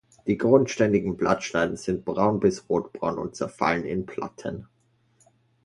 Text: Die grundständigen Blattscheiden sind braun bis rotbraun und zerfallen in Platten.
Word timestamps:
Die 0.25 0.35
grundständigen 0.39 1.15
Blattscheiden 1.15 1.77
sind 1.77 2.05
braun 2.05 2.39
bis 2.39 2.67
rotbraun 2.67 3.19
und 3.19 3.35
zerfallen 3.35 3.85
in 3.85 4.07
Platten. 4.07 4.65